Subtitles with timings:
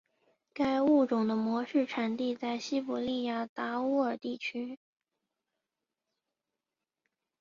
[0.51, 4.79] 该物种的模式产地在西伯利亚达乌尔地区。